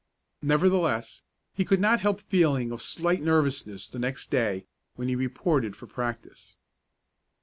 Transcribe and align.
Nevertheless, 0.41 1.21
he 1.53 1.63
could 1.63 1.79
not 1.79 1.99
help 1.99 2.21
a 2.21 2.23
feeling 2.23 2.71
of 2.71 2.81
slight 2.81 3.21
nervousness 3.21 3.87
the 3.87 3.99
next 3.99 4.31
day, 4.31 4.65
when 4.95 5.07
he 5.07 5.15
reported 5.15 5.75
for 5.75 5.85
practice. 5.85 6.57